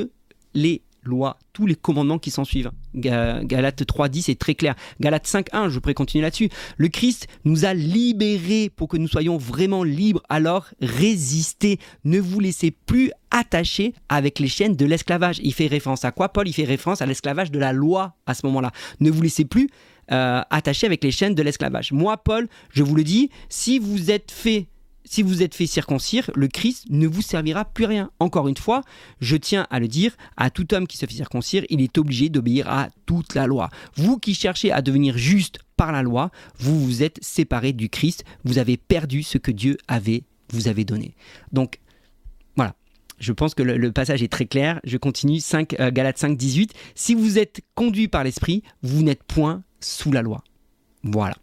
les 0.54 0.82
loi, 1.08 1.38
tous 1.52 1.66
les 1.66 1.74
commandements 1.74 2.18
qui 2.18 2.30
s'en 2.30 2.44
suivent. 2.44 2.70
Galate 2.94 3.82
3.10 3.82 4.30
est 4.30 4.40
très 4.40 4.54
clair. 4.54 4.74
Galate 5.00 5.26
5.1, 5.26 5.68
je 5.68 5.78
pourrais 5.78 5.94
continuer 5.94 6.22
là-dessus. 6.22 6.48
Le 6.76 6.88
Christ 6.88 7.26
nous 7.44 7.64
a 7.64 7.74
libérés 7.74 8.70
pour 8.74 8.88
que 8.88 8.96
nous 8.96 9.08
soyons 9.08 9.36
vraiment 9.36 9.84
libres. 9.84 10.22
Alors 10.28 10.66
résistez. 10.80 11.78
Ne 12.04 12.20
vous 12.20 12.40
laissez 12.40 12.70
plus 12.70 13.10
attacher 13.30 13.94
avec 14.08 14.38
les 14.38 14.48
chaînes 14.48 14.76
de 14.76 14.86
l'esclavage. 14.86 15.40
Il 15.42 15.54
fait 15.54 15.66
référence 15.66 16.04
à 16.04 16.12
quoi, 16.12 16.28
Paul? 16.28 16.48
Il 16.48 16.52
fait 16.52 16.64
référence 16.64 17.02
à 17.02 17.06
l'esclavage 17.06 17.50
de 17.50 17.58
la 17.58 17.72
loi 17.72 18.14
à 18.26 18.34
ce 18.34 18.46
moment-là. 18.46 18.70
Ne 19.00 19.10
vous 19.10 19.22
laissez 19.22 19.44
plus 19.44 19.68
euh, 20.12 20.42
attacher 20.50 20.86
avec 20.86 21.02
les 21.02 21.10
chaînes 21.10 21.34
de 21.34 21.42
l'esclavage. 21.42 21.92
Moi, 21.92 22.16
Paul, 22.18 22.48
je 22.70 22.82
vous 22.82 22.94
le 22.94 23.04
dis, 23.04 23.30
si 23.48 23.78
vous 23.78 24.10
êtes 24.10 24.30
fait 24.30 24.66
si 25.04 25.22
vous 25.22 25.42
êtes 25.42 25.54
fait 25.54 25.66
circoncire, 25.66 26.30
le 26.34 26.48
Christ 26.48 26.86
ne 26.90 27.06
vous 27.06 27.22
servira 27.22 27.64
plus 27.64 27.84
rien. 27.84 28.10
Encore 28.18 28.48
une 28.48 28.56
fois, 28.56 28.82
je 29.20 29.36
tiens 29.36 29.66
à 29.70 29.78
le 29.78 29.88
dire, 29.88 30.16
à 30.36 30.50
tout 30.50 30.72
homme 30.74 30.86
qui 30.86 30.96
se 30.96 31.06
fait 31.06 31.14
circoncire, 31.14 31.64
il 31.68 31.80
est 31.80 31.98
obligé 31.98 32.28
d'obéir 32.28 32.70
à 32.70 32.88
toute 33.06 33.34
la 33.34 33.46
loi. 33.46 33.68
Vous 33.96 34.18
qui 34.18 34.34
cherchez 34.34 34.72
à 34.72 34.82
devenir 34.82 35.18
juste 35.18 35.58
par 35.76 35.92
la 35.92 36.02
loi, 36.02 36.30
vous 36.58 36.82
vous 36.82 37.02
êtes 37.02 37.18
séparé 37.22 37.72
du 37.72 37.88
Christ, 37.88 38.24
vous 38.44 38.58
avez 38.58 38.76
perdu 38.76 39.22
ce 39.22 39.38
que 39.38 39.50
Dieu 39.50 39.76
avait 39.88 40.24
vous 40.50 40.68
avait 40.68 40.84
donné. 40.84 41.14
Donc 41.52 41.80
voilà, 42.56 42.74
je 43.18 43.32
pense 43.32 43.54
que 43.54 43.62
le, 43.62 43.92
passage 43.92 44.22
est 44.22 44.32
très 44.32 44.46
clair. 44.46 44.80
Je 44.84 44.96
continue 44.96 45.40
5 45.40 45.80
euh, 45.80 45.90
Galates 45.90 46.18
5 46.18 46.36
18. 46.36 46.72
Si 46.94 47.14
vous 47.14 47.38
êtes 47.38 47.60
conduit 47.74 48.08
par 48.08 48.24
l'esprit, 48.24 48.62
vous 48.82 49.02
n'êtes 49.02 49.22
point 49.24 49.62
sous 49.80 50.12
la 50.12 50.22
loi. 50.22 50.42
Voilà. 51.02 51.36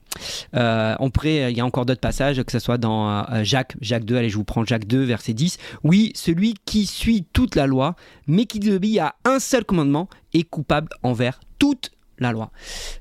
Euh, 0.56 0.96
on 1.00 1.10
pourrait, 1.10 1.52
il 1.52 1.58
y 1.58 1.62
a 1.62 1.66
encore 1.66 1.86
d'autres 1.86 2.02
passages, 2.02 2.42
que 2.44 2.52
ce 2.52 2.60
soit 2.60 2.78
dans 2.78 3.10
euh, 3.10 3.44
Jacques, 3.44 3.76
Jacques 3.82 4.06
2, 4.06 4.18
allez, 4.18 4.30
je 4.30 4.36
vous 4.36 4.44
prends 4.44 4.66
Jacques 4.66 4.88
2, 4.88 5.04
verset 5.04 5.34
10. 5.34 5.58
Oui, 5.84 6.12
celui 6.16 6.56
qui 6.66 6.86
suit 6.86 7.26
toute 7.34 7.56
la 7.56 7.68
loi, 7.68 7.96
mais 8.28 8.46
qui 8.46 8.60
désobéit 8.60 9.00
à 9.00 9.16
un 9.26 9.40
seul 9.40 9.66
commandement, 9.66 10.10
est 10.34 10.44
coupable 10.44 10.90
envers 11.04 11.40
toute 11.60 11.92
la 12.18 12.32
loi. 12.32 12.52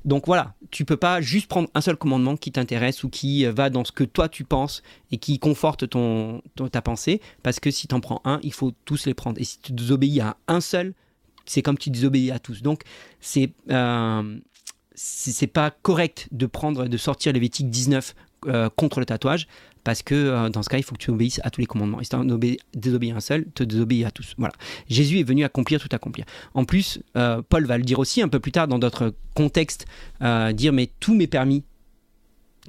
Donc 0.03 0.25
voilà, 0.25 0.55
tu 0.71 0.83
peux 0.83 0.97
pas 0.97 1.21
juste 1.21 1.47
prendre 1.47 1.69
un 1.75 1.81
seul 1.81 1.95
commandement 1.95 2.35
qui 2.35 2.51
t'intéresse 2.51 3.03
ou 3.03 3.09
qui 3.09 3.45
va 3.45 3.69
dans 3.69 3.85
ce 3.85 3.91
que 3.91 4.03
toi 4.03 4.27
tu 4.27 4.43
penses 4.43 4.81
et 5.11 5.17
qui 5.17 5.37
conforte 5.37 5.87
ton, 5.87 6.41
ta 6.71 6.81
pensée, 6.81 7.21
parce 7.43 7.59
que 7.59 7.69
si 7.69 7.87
tu 7.87 7.95
en 7.95 7.99
prends 7.99 8.21
un, 8.25 8.39
il 8.43 8.51
faut 8.51 8.71
tous 8.83 9.05
les 9.05 9.13
prendre. 9.13 9.39
Et 9.39 9.43
si 9.43 9.59
tu 9.59 9.73
désobéis 9.73 10.21
à 10.21 10.37
un 10.47 10.59
seul, 10.59 10.93
c'est 11.45 11.61
comme 11.61 11.77
tu 11.77 11.89
désobéis 11.89 12.31
à 12.31 12.39
tous. 12.39 12.61
Donc 12.61 12.81
c'est 13.19 13.51
euh, 13.69 14.39
c'est 14.95 15.47
pas 15.47 15.71
correct 15.71 16.27
de 16.31 16.45
prendre 16.45 16.87
de 16.87 16.97
sortir 16.97 17.33
Lévitique 17.33 17.69
19 17.69 18.15
euh, 18.47 18.69
contre 18.75 18.99
le 18.99 19.05
tatouage 19.05 19.47
parce 19.83 20.01
que 20.01 20.15
euh, 20.15 20.49
dans 20.49 20.63
ce 20.63 20.69
cas 20.69 20.77
il 20.77 20.83
faut 20.83 20.95
que 20.95 21.01
tu 21.01 21.11
obéisses 21.11 21.39
à 21.43 21.49
tous 21.49 21.61
les 21.61 21.67
commandements. 21.67 22.01
Et 22.01 22.03
si 22.03 22.09
tu 22.09 22.15
un 22.15 23.19
seul 23.19 23.45
te 23.53 23.63
désobéis 23.63 24.03
à 24.03 24.11
tous. 24.11 24.33
Voilà. 24.37 24.53
Jésus 24.89 25.19
est 25.19 25.23
venu 25.23 25.43
accomplir 25.43 25.79
tout 25.79 25.89
accomplir. 25.91 26.25
En 26.53 26.65
plus 26.65 26.99
euh, 27.15 27.41
Paul 27.47 27.65
va 27.65 27.77
le 27.77 27.83
dire 27.83 27.99
aussi 27.99 28.21
un 28.21 28.27
peu 28.27 28.39
plus 28.39 28.51
tard 28.51 28.67
dans 28.67 28.79
d'autres 28.79 29.13
contextes 29.35 29.85
dire 30.53 30.73
mais 30.73 30.89
tout 30.99 31.13
m'est 31.13 31.27
permis. 31.27 31.63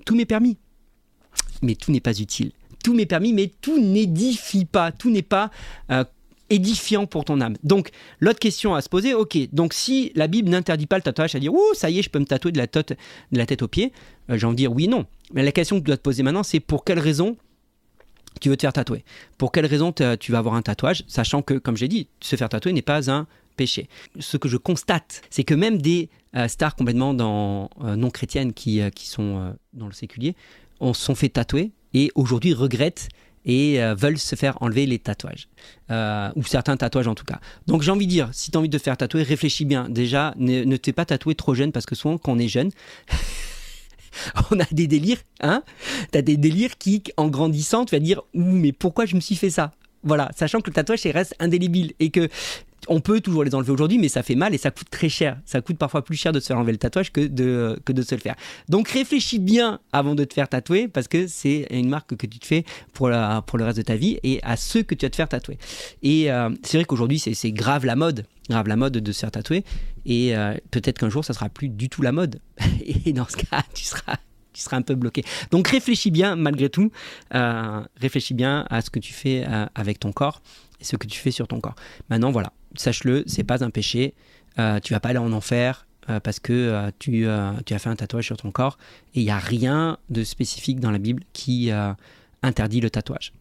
Tout 0.04 0.14
m'est 0.14 0.26
permis. 0.26 0.58
Mais 1.62 1.74
tout 1.74 1.90
n'est 1.90 2.00
pas 2.00 2.18
utile. 2.18 2.52
Tout 2.84 2.94
m'est 2.94 3.06
permis 3.06 3.32
mais 3.32 3.50
tout 3.60 3.80
n'édifie 3.80 4.64
pas 4.64 4.92
tout 4.92 5.10
n'est 5.10 5.22
pas 5.22 5.50
édifiant 6.52 7.06
pour 7.06 7.24
ton 7.24 7.40
âme. 7.40 7.56
Donc, 7.64 7.90
l'autre 8.20 8.38
question 8.38 8.74
à 8.74 8.82
se 8.82 8.88
poser, 8.88 9.14
ok, 9.14 9.36
donc 9.52 9.72
si 9.72 10.12
la 10.14 10.26
Bible 10.28 10.50
n'interdit 10.50 10.86
pas 10.86 10.96
le 10.96 11.02
tatouage, 11.02 11.34
à 11.34 11.40
dire, 11.40 11.52
ouh, 11.52 11.74
ça 11.74 11.90
y 11.90 11.98
est, 11.98 12.02
je 12.02 12.10
peux 12.10 12.18
me 12.18 12.26
tatouer 12.26 12.52
de 12.52 12.58
la, 12.58 12.66
tête, 12.66 12.90
de 13.32 13.38
la 13.38 13.46
tête 13.46 13.62
aux 13.62 13.68
pieds, 13.68 13.92
euh, 14.30 14.36
j'ai 14.36 14.46
envie 14.46 14.54
de 14.54 14.58
dire 14.58 14.72
oui, 14.72 14.86
non. 14.86 15.06
Mais 15.32 15.42
la 15.42 15.52
question 15.52 15.76
que 15.76 15.80
tu 15.80 15.86
dois 15.86 15.96
te 15.96 16.02
poser 16.02 16.22
maintenant, 16.22 16.42
c'est 16.42 16.60
pour 16.60 16.84
quelle 16.84 16.98
raison 16.98 17.36
tu 18.40 18.50
veux 18.50 18.56
te 18.56 18.62
faire 18.62 18.72
tatouer? 18.72 19.04
Pour 19.38 19.50
quelle 19.50 19.66
raison 19.66 19.92
tu 19.92 20.32
vas 20.32 20.38
avoir 20.38 20.54
un 20.54 20.62
tatouage, 20.62 21.04
sachant 21.06 21.42
que, 21.42 21.54
comme 21.54 21.76
j'ai 21.76 21.88
dit, 21.88 22.08
se 22.20 22.36
faire 22.36 22.48
tatouer 22.48 22.72
n'est 22.72 22.82
pas 22.82 23.10
un 23.10 23.26
péché. 23.56 23.88
Ce 24.18 24.36
que 24.36 24.48
je 24.48 24.56
constate, 24.56 25.22
c'est 25.30 25.44
que 25.44 25.54
même 25.54 25.80
des 25.80 26.08
euh, 26.36 26.48
stars 26.48 26.74
complètement 26.74 27.14
euh, 27.82 27.96
non 27.96 28.10
chrétiennes 28.10 28.52
qui, 28.52 28.80
qui 28.94 29.06
sont 29.06 29.54
dans 29.72 29.86
le 29.86 29.92
séculier, 29.92 30.34
on 30.80 30.94
sont 30.94 31.14
fait 31.14 31.28
tatouer 31.28 31.72
et 31.94 32.10
aujourd'hui 32.14 32.54
regrettent 32.54 33.08
et 33.44 33.82
euh, 33.82 33.94
veulent 33.94 34.18
se 34.18 34.36
faire 34.36 34.56
enlever 34.60 34.86
les 34.86 34.98
tatouages. 34.98 35.48
Euh, 35.90 36.30
ou 36.36 36.44
certains 36.44 36.76
tatouages 36.76 37.08
en 37.08 37.14
tout 37.14 37.24
cas. 37.24 37.40
Donc 37.66 37.82
j'ai 37.82 37.90
envie 37.90 38.06
de 38.06 38.10
dire, 38.10 38.28
si 38.32 38.50
tu 38.50 38.56
as 38.56 38.60
envie 38.60 38.68
de 38.68 38.78
te 38.78 38.82
faire 38.82 38.96
tatouer, 38.96 39.22
réfléchis 39.22 39.64
bien. 39.64 39.88
Déjà, 39.88 40.34
ne, 40.36 40.76
t'es 40.76 40.92
pas 40.92 41.04
tatoué 41.04 41.34
trop 41.34 41.54
jeune 41.54 41.72
parce 41.72 41.86
que 41.86 41.94
souvent 41.94 42.18
quand 42.18 42.32
on 42.32 42.38
est 42.38 42.48
jeune, 42.48 42.70
on 44.50 44.60
a 44.60 44.66
des 44.72 44.86
délires, 44.86 45.20
hein 45.40 45.62
Tu 46.12 46.18
as 46.18 46.22
des 46.22 46.36
délires 46.36 46.78
qui, 46.78 47.02
en 47.16 47.28
grandissant, 47.28 47.84
tu 47.84 47.94
vas 47.94 48.00
dire, 48.00 48.22
mais 48.34 48.72
pourquoi 48.72 49.06
je 49.06 49.16
me 49.16 49.20
suis 49.20 49.36
fait 49.36 49.50
ça? 49.50 49.72
Voilà, 50.02 50.30
sachant 50.36 50.60
que 50.60 50.70
le 50.70 50.74
tatouage 50.74 51.02
reste 51.04 51.34
indélébile 51.38 51.92
et 52.00 52.10
que 52.10 52.28
on 52.88 53.00
peut 53.00 53.20
toujours 53.20 53.44
les 53.44 53.54
enlever 53.54 53.70
aujourd'hui, 53.70 53.98
mais 53.98 54.08
ça 54.08 54.22
fait 54.22 54.34
mal 54.34 54.54
et 54.54 54.58
ça 54.58 54.70
coûte 54.70 54.90
très 54.90 55.08
cher. 55.08 55.38
Ça 55.44 55.60
coûte 55.60 55.78
parfois 55.78 56.04
plus 56.04 56.16
cher 56.16 56.32
de 56.32 56.40
se 56.40 56.46
faire 56.46 56.58
enlever 56.58 56.72
le 56.72 56.78
tatouage 56.78 57.12
que 57.12 57.20
de, 57.20 57.78
que 57.84 57.92
de 57.92 58.02
se 58.02 58.14
le 58.14 58.20
faire. 58.20 58.34
Donc 58.68 58.88
réfléchis 58.88 59.38
bien 59.38 59.80
avant 59.92 60.14
de 60.14 60.24
te 60.24 60.34
faire 60.34 60.48
tatouer 60.48 60.88
parce 60.88 61.08
que 61.08 61.26
c'est 61.26 61.66
une 61.70 61.88
marque 61.88 62.16
que 62.16 62.26
tu 62.26 62.38
te 62.38 62.46
fais 62.46 62.64
pour, 62.92 63.08
la, 63.08 63.42
pour 63.46 63.58
le 63.58 63.64
reste 63.64 63.78
de 63.78 63.82
ta 63.82 63.96
vie 63.96 64.18
et 64.22 64.40
à 64.42 64.56
ceux 64.56 64.82
que 64.82 64.94
tu 64.94 65.06
vas 65.06 65.10
te 65.10 65.16
faire 65.16 65.28
tatouer. 65.28 65.58
Et 66.02 66.30
euh, 66.32 66.50
c'est 66.64 66.78
vrai 66.78 66.84
qu'aujourd'hui, 66.84 67.18
c'est 67.18 67.52
grave 67.52 67.86
la 67.86 67.96
mode, 67.96 68.26
grave 68.48 68.66
la 68.66 68.76
mode 68.76 68.94
de 68.94 69.12
se 69.12 69.20
faire 69.20 69.30
tatouer. 69.30 69.64
Et 70.04 70.36
euh, 70.36 70.54
peut-être 70.70 70.98
qu'un 70.98 71.10
jour, 71.10 71.24
ça 71.24 71.34
sera 71.34 71.48
plus 71.48 71.68
du 71.68 71.88
tout 71.88 72.02
la 72.02 72.12
mode. 72.12 72.40
et 73.06 73.12
dans 73.12 73.28
ce 73.28 73.36
cas, 73.36 73.62
tu 73.74 73.84
seras 73.84 74.16
tu 74.52 74.62
seras 74.62 74.76
un 74.76 74.82
peu 74.82 74.94
bloqué. 74.94 75.24
Donc 75.50 75.68
réfléchis 75.68 76.10
bien 76.10 76.36
malgré 76.36 76.68
tout, 76.68 76.90
euh, 77.34 77.82
réfléchis 77.96 78.34
bien 78.34 78.66
à 78.70 78.80
ce 78.80 78.90
que 78.90 78.98
tu 78.98 79.12
fais 79.12 79.44
avec 79.74 80.00
ton 80.00 80.12
corps 80.12 80.42
et 80.80 80.84
ce 80.84 80.96
que 80.96 81.06
tu 81.06 81.18
fais 81.18 81.30
sur 81.30 81.48
ton 81.48 81.60
corps. 81.60 81.76
Maintenant 82.10 82.30
voilà, 82.30 82.52
sache-le, 82.76 83.24
c'est 83.26 83.44
pas 83.44 83.64
un 83.64 83.70
péché. 83.70 84.14
Euh, 84.58 84.80
tu 84.80 84.92
vas 84.92 85.00
pas 85.00 85.10
aller 85.10 85.18
en 85.18 85.32
enfer 85.32 85.86
euh, 86.10 86.20
parce 86.20 86.40
que 86.40 86.52
euh, 86.52 86.90
tu, 86.98 87.26
tu, 87.64 87.74
as 87.74 87.78
fait 87.78 87.88
un 87.88 87.96
tatouage 87.96 88.26
sur 88.26 88.36
ton 88.36 88.50
corps. 88.50 88.78
Et 89.14 89.20
il 89.20 89.24
n'y 89.24 89.30
a 89.30 89.38
rien 89.38 89.98
de 90.10 90.24
spécifique 90.24 90.80
dans 90.80 90.90
la 90.90 90.98
Bible 90.98 91.22
qui 91.32 91.70
interdit 92.42 92.80
le 92.80 92.90
tatouage. 92.90 93.32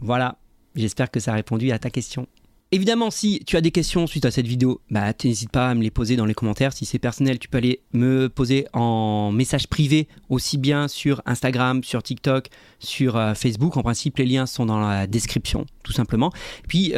Voilà, 0.00 0.36
j'espère 0.74 1.10
que 1.10 1.20
ça 1.20 1.32
a 1.32 1.34
répondu 1.34 1.72
à 1.72 1.78
ta 1.78 1.90
question. 1.90 2.26
Évidemment, 2.74 3.10
si 3.10 3.42
tu 3.46 3.58
as 3.58 3.60
des 3.60 3.70
questions 3.70 4.06
suite 4.06 4.24
à 4.24 4.30
cette 4.30 4.46
vidéo, 4.46 4.80
bah, 4.90 5.12
n'hésite 5.24 5.50
pas 5.50 5.68
à 5.68 5.74
me 5.74 5.82
les 5.82 5.90
poser 5.90 6.16
dans 6.16 6.24
les 6.24 6.32
commentaires. 6.32 6.72
Si 6.72 6.86
c'est 6.86 6.98
personnel, 6.98 7.38
tu 7.38 7.46
peux 7.46 7.58
aller 7.58 7.82
me 7.92 8.30
poser 8.30 8.66
en 8.72 9.30
message 9.30 9.68
privé, 9.68 10.08
aussi 10.30 10.56
bien 10.56 10.88
sur 10.88 11.20
Instagram, 11.26 11.84
sur 11.84 12.02
TikTok, 12.02 12.48
sur 12.78 13.20
Facebook. 13.36 13.76
En 13.76 13.82
principe, 13.82 14.16
les 14.16 14.24
liens 14.24 14.46
sont 14.46 14.64
dans 14.64 14.80
la 14.80 15.06
description, 15.06 15.66
tout 15.82 15.92
simplement. 15.92 16.32
Puis, 16.66 16.94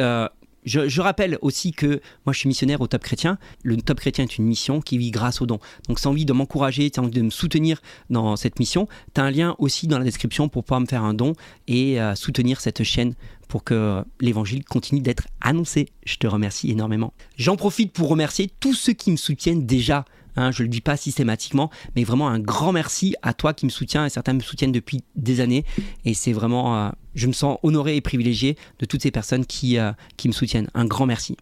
je, 0.65 1.01
rappelle 1.01 1.37
aussi 1.41 1.71
que 1.71 2.01
moi 2.25 2.33
je 2.33 2.39
suis 2.39 2.47
missionnaire 2.47 2.81
au 2.81 2.87
Top 2.87 3.03
Chrétien. 3.03 3.37
Le 3.63 3.77
Top 3.77 3.99
Chrétien 3.99 4.25
est 4.25 4.37
une 4.37 4.45
mission 4.45 4.81
qui 4.81 4.97
vit 4.97 5.11
grâce 5.11 5.41
aux 5.41 5.45
dons. 5.45 5.59
Donc 5.87 5.99
si 5.99 6.07
envie 6.07 6.25
de 6.25 6.33
m'encourager, 6.33 6.89
tu 6.89 6.99
as 6.99 7.03
envie 7.03 7.11
de 7.11 7.21
me 7.21 7.29
soutenir 7.29 7.81
dans 8.09 8.35
cette 8.35 8.59
mission, 8.59 8.87
tu 9.13 9.21
as 9.21 9.23
un 9.23 9.31
lien 9.31 9.55
aussi 9.59 9.87
dans 9.87 9.97
la 9.97 10.03
description 10.03 10.49
pour 10.49 10.63
pouvoir 10.63 10.81
me 10.81 10.87
faire 10.87 11.03
un 11.03 11.13
don 11.13 11.33
et 11.67 12.01
euh, 12.01 12.15
soutenir 12.15 12.61
cette 12.61 12.83
chaîne 12.83 13.13
pour 13.47 13.63
que 13.63 14.03
l'évangile 14.19 14.65
continue 14.65 15.01
d'être 15.01 15.27
annoncé. 15.41 15.89
Je 16.05 16.17
te 16.17 16.27
remercie 16.27 16.71
énormément. 16.71 17.13
J'en 17.37 17.55
profite 17.55 17.93
pour 17.93 18.09
remercier 18.09 18.49
tous 18.59 18.73
ceux 18.73 18.93
qui 18.93 19.11
me 19.11 19.17
soutiennent 19.17 19.65
déjà 19.65 20.05
Hein, 20.35 20.51
je 20.51 20.63
ne 20.63 20.65
le 20.65 20.69
dis 20.69 20.81
pas 20.81 20.97
systématiquement, 20.97 21.69
mais 21.95 22.03
vraiment 22.03 22.27
un 22.27 22.39
grand 22.39 22.71
merci 22.71 23.15
à 23.21 23.33
toi 23.33 23.53
qui 23.53 23.65
me 23.65 23.71
soutiens 23.71 24.05
et 24.05 24.09
certains 24.09 24.33
me 24.33 24.41
soutiennent 24.41 24.71
depuis 24.71 25.01
des 25.15 25.39
années. 25.39 25.63
Et 26.03 26.13
c'est 26.13 26.33
vraiment, 26.33 26.77
euh, 26.77 26.89
je 27.15 27.27
me 27.27 27.33
sens 27.33 27.57
honoré 27.63 27.95
et 27.95 28.01
privilégié 28.01 28.57
de 28.79 28.85
toutes 28.85 29.01
ces 29.01 29.11
personnes 29.11 29.45
qui, 29.45 29.77
euh, 29.79 29.91
qui 30.17 30.27
me 30.27 30.33
soutiennent. 30.33 30.69
Un 30.73 30.85
grand 30.85 31.05
merci. 31.05 31.37